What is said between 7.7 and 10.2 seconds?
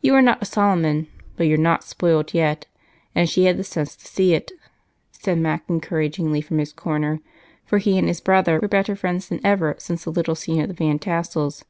he and his brother were better friends than even since the